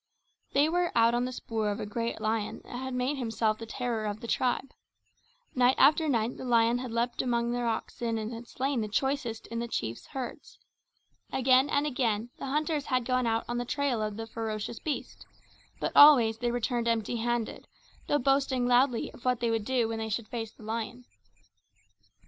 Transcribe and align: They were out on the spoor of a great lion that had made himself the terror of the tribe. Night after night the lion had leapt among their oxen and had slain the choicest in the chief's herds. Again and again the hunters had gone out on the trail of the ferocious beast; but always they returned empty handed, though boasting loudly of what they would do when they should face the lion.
They 0.53 0.67
were 0.67 0.91
out 0.95 1.13
on 1.13 1.25
the 1.25 1.31
spoor 1.31 1.69
of 1.69 1.79
a 1.79 1.85
great 1.85 2.19
lion 2.19 2.61
that 2.63 2.75
had 2.77 2.95
made 2.95 3.17
himself 3.19 3.59
the 3.59 3.67
terror 3.67 4.05
of 4.07 4.19
the 4.19 4.25
tribe. 4.27 4.71
Night 5.53 5.75
after 5.77 6.09
night 6.09 6.37
the 6.37 6.43
lion 6.43 6.79
had 6.79 6.91
leapt 6.91 7.21
among 7.21 7.51
their 7.51 7.67
oxen 7.67 8.17
and 8.17 8.33
had 8.33 8.47
slain 8.47 8.81
the 8.81 8.87
choicest 8.87 9.45
in 9.45 9.59
the 9.59 9.67
chief's 9.67 10.07
herds. 10.07 10.57
Again 11.31 11.69
and 11.69 11.85
again 11.85 12.31
the 12.39 12.47
hunters 12.47 12.87
had 12.87 13.05
gone 13.05 13.27
out 13.27 13.45
on 13.47 13.59
the 13.59 13.63
trail 13.63 14.01
of 14.01 14.17
the 14.17 14.25
ferocious 14.25 14.79
beast; 14.79 15.27
but 15.79 15.91
always 15.95 16.39
they 16.39 16.49
returned 16.49 16.87
empty 16.87 17.17
handed, 17.17 17.67
though 18.07 18.17
boasting 18.17 18.65
loudly 18.67 19.13
of 19.13 19.23
what 19.23 19.39
they 19.39 19.51
would 19.51 19.65
do 19.65 19.87
when 19.87 19.99
they 19.99 20.09
should 20.09 20.27
face 20.29 20.49
the 20.51 20.63
lion. 20.63 21.05